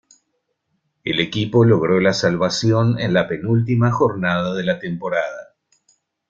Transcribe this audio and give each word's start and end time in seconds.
El 1.03 1.19
equipo 1.19 1.63
logró 1.63 1.99
la 1.99 2.13
salvación 2.13 2.99
en 2.99 3.13
la 3.13 3.27
penúltima 3.27 3.91
jornada 3.91 4.55
de 4.55 4.63
la 4.63 4.79
temporada. 4.79 5.53